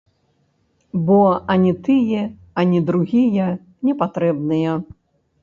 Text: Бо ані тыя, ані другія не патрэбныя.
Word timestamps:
Бо 1.09 1.17
ані 1.55 1.73
тыя, 1.89 2.23
ані 2.63 2.79
другія 2.89 3.47
не 3.91 3.97
патрэбныя. 4.03 4.71